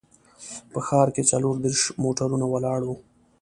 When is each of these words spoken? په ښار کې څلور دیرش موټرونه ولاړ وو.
په 0.71 0.79
ښار 0.87 1.07
کې 1.15 1.23
څلور 1.31 1.55
دیرش 1.63 1.83
موټرونه 2.03 2.45
ولاړ 2.49 2.79
وو. 2.83 2.95